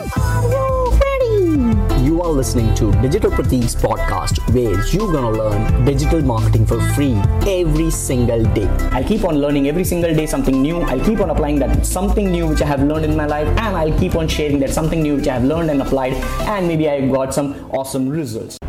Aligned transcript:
Are 0.00 0.48
you 0.48 0.98
ready? 0.98 2.02
You 2.02 2.22
are 2.22 2.30
listening 2.30 2.74
to 2.76 2.90
Digital 3.02 3.30
Pratik's 3.30 3.74
podcast 3.74 4.38
where 4.54 4.82
you're 4.88 5.12
gonna 5.12 5.30
learn 5.30 5.84
digital 5.84 6.22
marketing 6.22 6.64
for 6.64 6.80
free 6.94 7.16
every 7.46 7.90
single 7.90 8.42
day. 8.54 8.66
I'll 8.92 9.04
keep 9.04 9.24
on 9.24 9.36
learning 9.42 9.68
every 9.68 9.84
single 9.84 10.14
day 10.14 10.24
something 10.24 10.62
new. 10.62 10.80
I'll 10.80 11.04
keep 11.04 11.20
on 11.20 11.28
applying 11.28 11.58
that 11.58 11.84
something 11.84 12.30
new 12.30 12.46
which 12.46 12.62
I 12.62 12.66
have 12.66 12.82
learned 12.82 13.04
in 13.04 13.14
my 13.14 13.26
life, 13.26 13.48
and 13.48 13.76
I'll 13.76 13.98
keep 13.98 14.14
on 14.14 14.26
sharing 14.26 14.58
that 14.60 14.70
something 14.70 15.02
new 15.02 15.16
which 15.16 15.28
I 15.28 15.34
have 15.34 15.44
learned 15.44 15.70
and 15.70 15.82
applied, 15.82 16.14
and 16.54 16.66
maybe 16.66 16.88
I 16.88 17.06
got 17.06 17.34
some 17.34 17.70
awesome 17.70 18.08
results. 18.08 18.59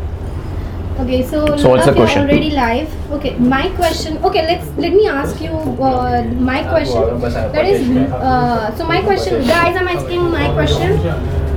Okay, 1.02 1.22
so, 1.26 1.56
So 1.56 1.70
what's 1.70 1.86
the 1.86 1.92
question? 1.94 2.22
already 2.22 2.50
live. 2.50 2.88
Okay, 3.12 3.34
my 3.36 3.68
question. 3.70 4.18
Okay, 4.24 4.42
let's 4.46 4.68
let 4.78 4.92
me 4.92 5.08
ask 5.08 5.40
you 5.40 5.50
uh, 5.50 6.22
my 6.50 6.62
question. 6.62 7.18
That 7.20 7.66
is, 7.66 7.82
uh, 8.12 8.74
so 8.76 8.86
my 8.86 9.00
question, 9.02 9.42
guys, 9.46 9.76
I'm 9.76 9.88
asking 9.88 10.30
my 10.30 10.52
question. 10.52 10.94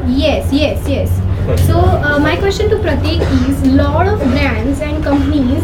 Yes, 0.07 0.51
yes, 0.51 0.87
yes. 0.87 1.13
So 1.67 1.77
uh, 1.77 2.17
my 2.19 2.35
question 2.37 2.69
to 2.71 2.77
Pratik 2.77 3.21
is: 3.49 3.63
lot 3.81 4.07
of 4.07 4.19
brands 4.33 4.81
and 4.81 5.03
companies 5.03 5.63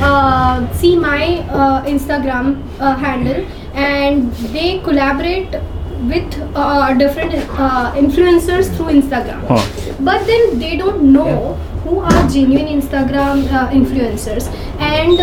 uh, 0.00 0.72
see 0.74 0.94
my 0.96 1.40
uh, 1.50 1.82
Instagram 1.84 2.62
uh, 2.78 2.94
handle 2.96 3.44
and 3.74 4.32
they 4.54 4.78
collaborate 4.80 5.50
with 6.12 6.38
uh, 6.54 6.94
different 6.94 7.34
uh, 7.58 7.92
influencers 7.96 8.70
through 8.76 8.92
Instagram 9.00 9.42
Huh. 9.48 9.64
but 10.00 10.26
then 10.26 10.58
they 10.60 10.76
don't 10.76 11.02
know 11.12 11.58
who 11.86 12.00
are 12.00 12.28
genuine 12.28 12.66
instagram 12.66 13.46
uh, 13.52 13.68
influencers. 13.70 14.48
And 14.78 15.20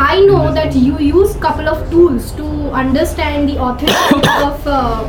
i 0.00 0.20
know 0.20 0.54
that 0.54 0.74
you 0.74 0.96
use 0.98 1.34
couple 1.44 1.68
of 1.68 1.78
tools 1.90 2.30
to 2.40 2.44
understand 2.80 3.48
the 3.48 3.58
authenticity 3.58 4.28
of 4.48 4.66
uh, 4.66 5.02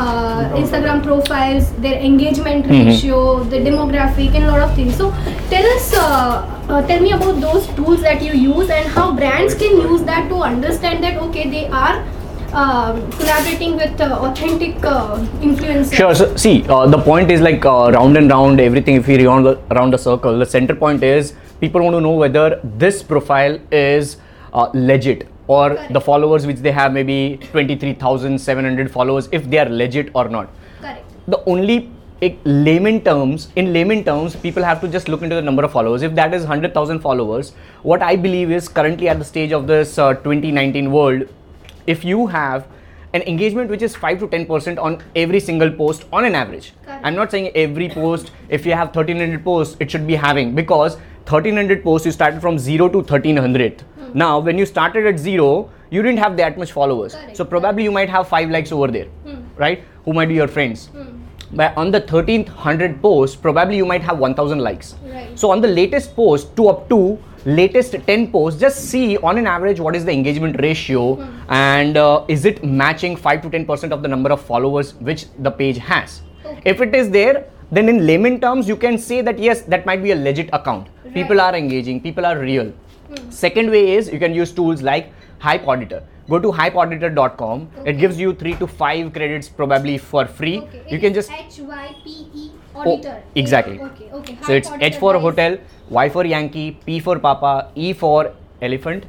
uh, 0.00 0.56
instagram 0.60 1.02
profiles 1.02 1.70
their 1.86 1.98
engagement 2.00 2.66
ratio 2.66 3.44
the 3.44 3.58
demographic 3.58 4.34
and 4.34 4.44
a 4.44 4.50
lot 4.50 4.60
of 4.60 4.74
things. 4.74 4.96
So 4.96 5.10
tell 5.50 5.66
us 5.74 5.94
uh, 5.94 6.52
uh, 6.68 6.86
tell 6.86 7.00
me 7.00 7.12
about 7.12 7.40
those 7.40 7.66
tools 7.76 8.00
that 8.00 8.22
you 8.22 8.32
use 8.32 8.70
and 8.70 8.88
how 8.88 9.14
brands 9.14 9.54
can 9.54 9.76
use 9.76 10.02
that 10.04 10.28
to 10.30 10.36
understand 10.36 11.04
that 11.04 11.22
okay 11.28 11.50
they 11.50 11.66
are 11.68 12.02
uh, 12.52 12.92
collaborating 13.18 13.76
with 13.76 14.00
uh, 14.00 14.18
authentic 14.20 14.84
uh, 14.84 15.16
influencers 15.40 15.94
Sure. 15.94 16.14
So 16.14 16.36
see, 16.36 16.64
uh, 16.68 16.86
the 16.86 16.98
point 16.98 17.30
is 17.30 17.40
like 17.40 17.64
uh, 17.64 17.90
round 17.94 18.16
and 18.16 18.30
round 18.30 18.60
everything. 18.60 18.96
If 18.96 19.06
we 19.06 19.24
round 19.26 19.46
around 19.70 19.94
a 19.94 19.98
circle, 19.98 20.38
the 20.38 20.46
center 20.46 20.74
point 20.74 21.02
is 21.02 21.34
people 21.60 21.80
want 21.82 21.94
to 21.94 22.00
know 22.00 22.12
whether 22.12 22.60
this 22.64 23.02
profile 23.02 23.58
is 23.70 24.18
uh, 24.52 24.70
legit 24.74 25.28
or 25.46 25.70
Correct. 25.70 25.92
the 25.92 26.00
followers 26.00 26.46
which 26.46 26.58
they 26.58 26.72
have 26.72 26.92
maybe 26.92 27.38
twenty 27.50 27.76
three 27.76 27.94
thousand 27.94 28.38
seven 28.38 28.64
hundred 28.64 28.90
followers 28.90 29.28
if 29.32 29.48
they 29.50 29.58
are 29.58 29.68
legit 29.68 30.10
or 30.14 30.28
not. 30.28 30.48
correct 30.80 31.04
The 31.26 31.42
only 31.46 31.90
layman 32.44 33.00
terms 33.02 33.48
in 33.56 33.72
layman 33.72 34.04
terms 34.04 34.36
people 34.36 34.62
have 34.62 34.80
to 34.80 34.86
just 34.86 35.08
look 35.08 35.22
into 35.22 35.34
the 35.34 35.42
number 35.42 35.64
of 35.64 35.72
followers 35.72 36.02
if 36.02 36.14
that 36.14 36.32
is 36.32 36.42
100000 36.42 37.00
followers 37.00 37.50
what 37.82 38.00
i 38.00 38.14
believe 38.14 38.52
is 38.52 38.68
currently 38.68 39.08
at 39.08 39.18
the 39.18 39.24
stage 39.24 39.50
of 39.50 39.66
this 39.66 39.98
uh, 39.98 40.14
2019 40.14 40.92
world 40.92 41.24
if 41.86 42.04
you 42.04 42.26
have 42.26 42.66
an 43.14 43.22
engagement 43.22 43.70
which 43.70 43.82
is 43.82 43.94
5 43.94 44.20
to 44.20 44.28
10% 44.28 44.78
on 44.78 45.02
every 45.14 45.40
single 45.40 45.70
post 45.70 46.04
on 46.12 46.24
an 46.24 46.34
average. 46.34 46.72
Correct. 46.84 47.04
i'm 47.04 47.14
not 47.14 47.30
saying 47.30 47.50
every 47.54 47.88
post 47.88 48.30
if 48.48 48.64
you 48.66 48.72
have 48.72 48.88
1300 48.88 49.44
posts 49.44 49.76
it 49.80 49.90
should 49.90 50.06
be 50.06 50.14
having 50.14 50.54
because 50.54 50.96
1300 50.96 51.82
posts 51.84 52.06
you 52.06 52.12
started 52.12 52.40
from 52.40 52.58
0 52.58 52.88
to 52.88 52.98
1300 52.98 53.80
hmm. 53.80 54.10
now 54.18 54.38
when 54.38 54.58
you 54.58 54.66
started 54.66 55.06
at 55.06 55.18
0 55.18 55.70
you 55.90 56.02
didn't 56.02 56.18
have 56.18 56.36
that 56.38 56.56
much 56.56 56.72
followers. 56.72 57.14
Correct. 57.14 57.36
so 57.36 57.44
probably 57.44 57.84
you 57.84 57.92
might 57.92 58.08
have 58.08 58.28
5 58.28 58.50
likes 58.50 58.72
over 58.72 58.88
there 58.88 59.06
hmm. 59.26 59.42
right? 59.56 59.84
Who 60.04 60.12
might 60.12 60.26
be 60.26 60.34
your 60.34 60.48
friends. 60.48 60.86
Hmm. 60.86 61.18
But 61.54 61.76
on 61.76 61.90
the 61.90 62.00
13th 62.00 62.46
100 62.48 63.02
post 63.02 63.42
probably 63.42 63.76
you 63.76 63.84
might 63.84 64.02
have 64.02 64.18
1000 64.18 64.58
likes. 64.58 64.94
Right. 65.04 65.38
so 65.38 65.50
on 65.50 65.60
the 65.60 65.68
latest 65.68 66.16
post 66.16 66.56
to 66.56 66.68
up 66.68 66.88
to 66.88 67.18
latest 67.44 67.96
10 68.06 68.30
posts 68.30 68.60
just 68.60 68.88
see 68.88 69.16
on 69.18 69.38
an 69.38 69.46
average 69.46 69.80
what 69.80 69.96
is 69.96 70.04
the 70.04 70.12
engagement 70.12 70.60
ratio 70.60 71.20
and 71.48 71.96
uh, 71.96 72.24
is 72.28 72.44
it 72.44 72.62
matching 72.64 73.16
5 73.16 73.42
to 73.42 73.50
10 73.50 73.66
percent 73.66 73.92
of 73.92 74.02
the 74.02 74.08
number 74.08 74.30
of 74.30 74.40
followers 74.40 74.94
which 74.94 75.26
the 75.40 75.50
page 75.50 75.78
has. 75.78 76.22
Okay. 76.44 76.60
if 76.64 76.80
it 76.80 76.94
is 76.94 77.10
there 77.10 77.48
then 77.70 77.88
in 77.88 78.06
layman 78.06 78.40
terms 78.40 78.68
you 78.68 78.76
can 78.76 78.98
say 78.98 79.22
that 79.22 79.38
yes 79.38 79.62
that 79.62 79.84
might 79.86 80.02
be 80.02 80.12
a 80.12 80.16
legit 80.16 80.48
account. 80.52 80.88
People 81.14 81.40
are 81.40 81.54
engaging 81.54 82.00
people 82.00 82.24
are 82.24 82.38
real. 82.38 82.72
Second 83.30 83.70
way 83.70 83.92
is 83.92 84.10
you 84.10 84.18
can 84.18 84.34
use 84.34 84.52
tools 84.52 84.82
like 84.82 85.12
hype 85.46 85.68
auditor 85.74 86.02
go 86.32 86.38
to 86.38 86.52
hypeauditor.com 86.58 87.68
it 87.92 88.00
gives 88.02 88.18
you 88.24 88.34
3 88.42 88.54
to 88.64 88.66
5 88.66 89.12
credits 89.12 89.48
probably 89.60 89.96
for 90.10 90.26
free 90.40 90.58
Okay, 90.58 90.84
you 90.90 90.98
it 90.98 91.06
can 91.06 91.14
just 91.20 91.32
H 91.44 91.60
Y 91.60 91.94
P 92.04 92.26
E 92.42 92.50
Oh, 92.74 93.00
exactly. 93.34 93.80
Okay, 93.80 94.10
okay. 94.12 94.38
so 94.42 94.52
it's 94.52 94.70
H 94.80 94.96
for 94.96 95.14
auditor, 95.14 95.20
hotel, 95.20 95.58
Y 95.90 96.08
for 96.08 96.24
Yankee, 96.24 96.78
P 96.86 97.00
for 97.00 97.18
Papa, 97.18 97.70
E 97.74 97.92
for 97.92 98.32
elephant, 98.62 99.04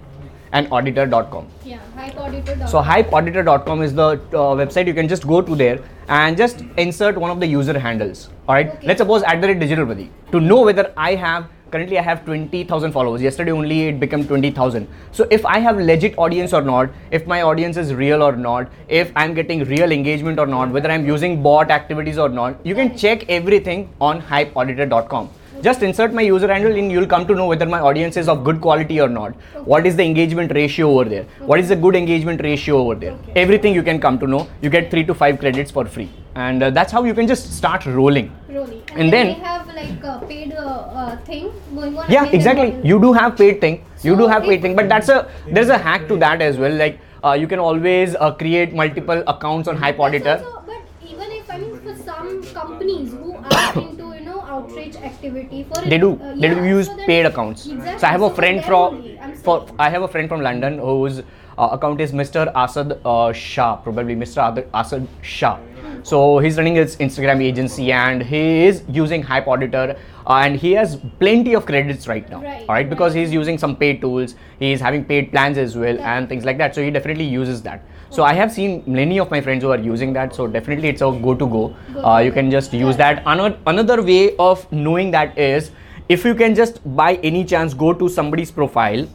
and 0.51 0.67
auditor.com. 0.71 1.47
Yeah, 1.65 1.79
hypeauditor. 1.97 2.67
So 2.69 2.81
hypeauditor.com 2.81 3.81
is 3.81 3.93
the 3.93 4.09
uh, 4.09 4.55
website. 4.61 4.87
You 4.87 4.93
can 4.93 5.07
just 5.07 5.27
go 5.27 5.41
to 5.41 5.55
there 5.55 5.79
and 6.07 6.37
just 6.37 6.63
insert 6.77 7.17
one 7.17 7.31
of 7.31 7.39
the 7.39 7.47
user 7.47 7.77
handles. 7.77 8.29
All 8.47 8.55
right. 8.55 8.69
Okay. 8.69 8.87
Let's 8.87 8.99
suppose 8.99 9.23
at 9.23 9.41
the 9.41 9.47
rate 9.47 9.59
digital. 9.59 9.83
To 10.31 10.39
know 10.39 10.61
whether 10.61 10.93
I 10.97 11.15
have 11.15 11.47
currently 11.73 11.97
I 11.97 12.03
have 12.03 12.23
20,000 12.25 12.91
followers. 12.91 13.21
Yesterday 13.21 13.51
only 13.51 13.81
it 13.89 13.99
became 13.99 14.25
20,000. 14.27 14.87
So 15.11 15.27
if 15.31 15.45
I 15.45 15.59
have 15.59 15.77
legit 15.77 16.17
audience 16.17 16.53
or 16.53 16.61
not, 16.61 16.89
if 17.11 17.27
my 17.27 17.41
audience 17.41 17.77
is 17.77 17.93
real 17.93 18.21
or 18.21 18.35
not, 18.35 18.71
if 18.87 19.11
I'm 19.15 19.33
getting 19.33 19.63
real 19.75 19.91
engagement 19.91 20.39
or 20.39 20.45
not, 20.45 20.71
whether 20.71 20.91
I'm 20.91 21.05
using 21.05 21.41
bot 21.43 21.71
activities 21.71 22.17
or 22.17 22.29
not, 22.29 22.65
you 22.71 22.75
can 22.75 22.95
check 22.95 23.29
everything 23.29 23.89
on 23.99 24.21
hypeauditor.com. 24.21 25.29
Just 25.61 25.81
insert 25.81 26.13
my 26.13 26.21
user 26.21 26.47
handle 26.53 26.75
and 26.75 26.91
you'll 26.91 27.07
come 27.07 27.25
to 27.27 27.35
know 27.35 27.47
whether 27.47 27.65
my 27.65 27.79
audience 27.79 28.17
is 28.17 28.27
of 28.27 28.43
good 28.43 28.59
quality 28.59 28.99
or 28.99 29.07
not. 29.07 29.31
What 29.73 29.85
is 29.87 29.95
the 29.95 30.03
engagement 30.03 30.51
ratio 30.53 30.89
over 30.89 31.05
there? 31.05 31.25
What 31.51 31.59
is 31.59 31.69
the 31.69 31.75
good 31.75 31.95
engagement 31.95 32.41
ratio 32.43 32.79
over 32.79 32.95
there? 32.95 33.13
Okay. 33.13 33.33
Everything 33.37 33.73
you 33.73 33.83
can 33.83 33.99
come 33.99 34.19
to 34.19 34.27
know. 34.27 34.47
You 34.61 34.69
get 34.69 34.91
3 34.91 35.05
to 35.05 35.13
5 35.13 35.39
credits 35.39 35.71
for 35.71 35.85
free. 35.85 36.09
And 36.35 36.63
uh, 36.63 36.69
that's 36.71 36.91
how 36.91 37.03
you 37.03 37.13
can 37.13 37.27
just 37.27 37.53
start 37.53 37.85
rolling. 37.85 38.31
Rolling. 38.49 38.81
And, 38.89 39.01
And 39.01 39.13
then, 39.13 39.27
then- 39.27 39.27
they 39.27 39.43
have 39.45 39.67
like 39.67 40.03
a 40.03 40.25
paid 40.27 40.53
uh, 40.53 40.61
uh, 40.63 41.17
thing 41.29 41.51
going 41.75 41.97
on. 41.97 42.05
yeah 42.09 42.25
exactly 42.37 42.79
you 42.87 42.99
do 42.99 43.11
have 43.13 43.35
paid 43.37 43.59
thing 43.59 43.83
you 44.03 44.15
do 44.15 44.27
have 44.27 44.43
paid 44.43 44.61
thing 44.61 44.75
but 44.75 44.87
that's 44.87 45.09
a 45.09 45.27
there's 45.51 45.69
a 45.69 45.77
hack 45.77 46.07
to 46.09 46.17
that 46.17 46.41
as 46.41 46.57
well 46.57 46.71
like 46.81 46.99
uh, 47.23 47.31
you 47.33 47.47
can 47.47 47.59
always 47.59 48.15
uh, 48.15 48.31
create 48.41 48.73
multiple 48.81 49.23
accounts 49.27 49.67
on 49.67 49.75
hype 49.75 49.99
auditor 49.99 50.35
also- 50.37 50.61
but 50.67 51.09
even 51.09 51.31
if 51.39 51.49
I 51.49 51.57
mean 51.57 51.79
for 51.79 51.95
some 52.03 52.43
companies 52.53 53.11
who 53.11 53.33
are 53.35 53.81
into 53.81 54.13
you 54.13 54.21
know 54.29 54.41
outreach 54.41 54.95
activity 54.95 55.63
for 55.73 55.81
they 55.81 55.97
do 55.97 56.13
uh, 56.21 56.35
they 56.35 56.49
do 56.53 56.63
use 56.63 56.87
so 56.87 56.97
paid 57.07 57.25
accounts 57.25 57.65
Exactly. 57.67 57.99
so 57.99 58.07
i 58.07 58.11
have 58.11 58.21
a 58.21 58.33
friend 58.41 58.63
from 58.63 59.03
for 59.49 59.65
i 59.79 59.89
have 59.89 60.03
a 60.03 60.07
friend 60.07 60.29
from 60.29 60.41
london 60.41 60.77
whose 60.77 61.19
uh, 61.57 61.69
account 61.71 61.99
is 61.99 62.11
mr 62.23 62.47
asad 62.55 62.97
uh, 63.03 63.31
shah 63.33 63.75
probably 63.77 64.15
mr 64.15 64.65
asad 64.85 65.07
shah 65.21 65.57
so 66.03 66.39
he's 66.39 66.57
running 66.57 66.75
his 66.75 66.95
instagram 66.97 67.41
agency 67.41 67.91
and 67.91 68.21
he 68.21 68.41
is 68.65 68.83
using 68.89 69.21
hype 69.23 69.47
auditor 69.47 69.95
uh, 70.27 70.35
and 70.45 70.55
he 70.55 70.71
has 70.73 70.97
plenty 71.19 71.53
of 71.53 71.65
credits 71.65 72.07
right 72.07 72.29
now 72.29 72.41
Right, 72.41 72.65
all 72.67 72.75
right. 72.75 72.89
Because 72.89 73.13
he's 73.13 73.31
using 73.33 73.57
some 73.57 73.75
paid 73.75 74.01
tools 74.01 74.35
he's 74.59 74.79
having 74.81 75.03
paid 75.05 75.31
plans 75.31 75.57
as 75.57 75.75
well 75.77 75.95
Yeah. 75.95 76.17
and 76.17 76.29
things 76.29 76.45
like 76.45 76.57
that. 76.59 76.75
So 76.75 76.81
he 76.83 76.91
definitely 76.91 77.25
uses 77.25 77.61
that. 77.63 77.83
So 78.09 78.23
i 78.23 78.33
have 78.33 78.51
seen 78.51 78.83
many 78.85 79.19
of 79.19 79.31
my 79.31 79.41
friends 79.41 79.63
who 79.63 79.71
are 79.71 79.79
using 79.79 80.13
that 80.13 80.35
so 80.35 80.45
definitely 80.47 80.89
it's 80.89 81.01
a 81.01 81.09
go 81.27 81.33
to 81.35 81.47
go. 81.55 81.75
Uh, 82.03 82.19
you 82.19 82.31
can 82.31 82.51
just 82.51 82.73
use 82.73 82.95
that. 82.97 83.23
Another 83.25 83.57
another 83.67 84.01
way 84.03 84.35
of 84.37 84.71
knowing 84.71 85.11
that 85.11 85.37
is 85.37 85.71
if 86.09 86.23
you 86.25 86.35
can 86.35 86.55
just 86.55 86.79
by 87.01 87.15
any 87.31 87.43
chance 87.43 87.73
go 87.73 87.93
to 87.93 88.07
somebody's 88.09 88.51
profile. 88.51 89.05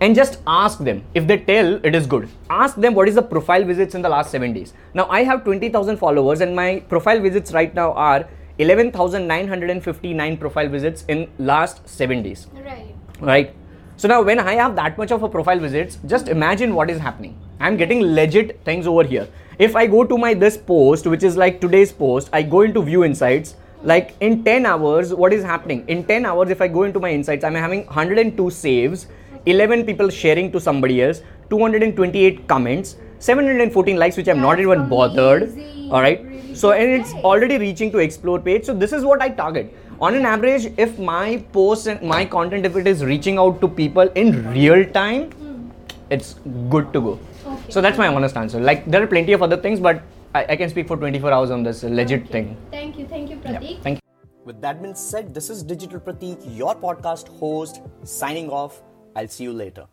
And 0.00 0.14
just 0.14 0.38
ask 0.46 0.78
them. 0.78 1.04
If 1.14 1.26
they 1.26 1.38
tell 1.38 1.74
it 1.84 1.94
is 1.94 2.06
good. 2.06 2.28
Ask 2.50 2.76
them 2.76 2.94
what 2.94 3.08
is 3.08 3.14
the 3.14 3.22
profile 3.22 3.64
visits 3.64 3.94
in 3.94 4.02
the 4.02 4.08
last 4.08 4.30
7 4.30 4.52
days. 4.52 4.72
Now 4.94 5.06
i 5.10 5.22
have 5.22 5.44
20000 5.44 5.96
followers 5.96 6.40
and 6.40 6.54
my 6.54 6.80
profile 6.88 7.20
visits 7.20 7.52
right 7.52 7.74
now 7.74 7.92
are 7.92 8.28
11959 8.58 10.36
profile 10.38 10.68
visits 10.68 11.04
in 11.08 11.28
last 11.38 11.88
7 11.88 12.22
days. 12.22 12.46
Right. 12.54 12.94
right? 13.20 13.54
So 13.96 14.08
now 14.08 14.22
when 14.22 14.38
i 14.38 14.54
have 14.54 14.76
that 14.76 14.98
much 14.98 15.10
of 15.10 15.22
a 15.22 15.28
profile 15.28 15.58
visits 15.58 15.98
just 16.06 16.28
imagine 16.28 16.74
what 16.74 16.90
is 16.90 16.98
happening. 16.98 17.38
I'm 17.58 17.76
getting 17.76 18.02
legit 18.02 18.60
things 18.64 18.86
over 18.86 19.04
here. 19.04 19.28
If 19.58 19.76
i 19.76 19.86
go 19.86 20.04
to 20.04 20.18
my 20.18 20.34
this 20.34 20.56
post 20.56 21.06
which 21.06 21.22
is 21.22 21.36
like 21.36 21.60
today's 21.60 21.92
post 21.92 22.28
i 22.32 22.42
go 22.42 22.62
into 22.62 22.82
view 22.82 23.04
insights. 23.04 23.54
Like 23.82 24.14
in 24.20 24.42
10 24.42 24.66
hours 24.66 25.14
what 25.14 25.32
is 25.32 25.44
happening? 25.44 25.84
In 25.86 26.02
10 26.04 26.26
hours 26.26 26.50
if 26.50 26.60
i 26.60 26.68
go 26.68 26.82
into 26.82 27.00
my 27.00 27.10
insights 27.10 27.44
i'm 27.44 27.54
having 27.54 27.86
102 27.86 28.50
saves 28.50 29.06
11 29.46 29.84
people 29.84 30.08
sharing 30.08 30.50
to 30.52 30.60
somebody 30.60 31.02
else 31.02 31.22
228 31.50 32.46
comments 32.48 32.96
714 33.18 33.96
likes 33.96 34.16
which 34.16 34.28
i'm 34.28 34.40
not 34.40 34.56
That's 34.56 34.62
even 34.62 34.88
bothered 34.88 35.44
all 35.90 36.00
right 36.00 36.24
Really 36.24 36.54
so 36.54 36.72
and 36.72 36.90
it's 36.90 37.12
already 37.30 37.58
reaching 37.58 37.92
to 37.92 37.98
explore 37.98 38.38
page 38.40 38.64
so 38.64 38.74
this 38.74 38.92
is 38.92 39.04
what 39.04 39.22
i 39.22 39.28
target 39.28 39.72
on 40.00 40.14
an 40.14 40.26
average 40.26 40.66
if 40.76 40.98
my 40.98 41.42
posts 41.52 41.86
and 41.86 42.02
my 42.02 42.24
content 42.24 42.66
if 42.66 42.76
it 42.76 42.86
is 42.86 43.04
reaching 43.04 43.38
out 43.38 43.60
to 43.60 43.68
people 43.68 44.08
in 44.24 44.34
real 44.52 44.84
time 44.98 45.30
hmm. 45.30 45.68
it's 46.10 46.34
good 46.76 46.92
to 46.92 47.00
go 47.00 47.18
Okay. 47.46 47.70
so 47.70 47.80
that's 47.80 47.96
my 47.96 48.08
honest 48.08 48.36
answer 48.36 48.60
like 48.60 48.84
there 48.90 49.00
are 49.00 49.06
plenty 49.06 49.32
of 49.32 49.40
other 49.40 49.56
things 49.56 49.78
but 49.78 50.02
I, 50.36 50.44
I 50.50 50.56
can 50.56 50.68
speak 50.68 50.86
for 50.88 50.96
24 50.96 51.32
hours 51.32 51.50
on 51.50 51.62
this 51.62 51.82
legit 51.82 52.24
Okay. 52.24 52.32
thing. 52.32 52.56
Thank 52.70 52.98
you, 52.98 53.06
thank 53.06 53.30
you, 53.30 53.36
Pratik. 53.36 53.82
Thank 53.82 53.96
you. 53.96 54.02
With 54.44 54.60
that 54.60 54.82
being 54.82 54.94
said, 54.94 55.32
this 55.34 55.48
is 55.50 55.62
Digital 55.62 55.98
Pratik, 55.98 56.42
your 56.56 56.74
podcast 56.74 57.28
host, 57.38 57.80
signing 58.04 58.50
off. 58.50 58.82
I'll 59.16 59.28
see 59.28 59.44
you 59.44 59.52
later. 59.54 59.86